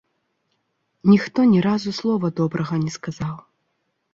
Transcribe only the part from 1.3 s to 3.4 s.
ні разу слова добрага не сказаў.